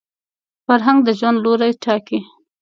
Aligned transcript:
فرهنګ 0.65 0.99
د 1.05 1.09
ژوند 1.19 1.37
لوري 1.43 1.71
ټاکي 1.83 2.19